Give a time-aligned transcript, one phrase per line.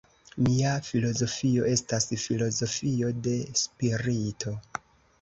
[0.45, 4.61] Mia filozofio estas filozofio de spirito.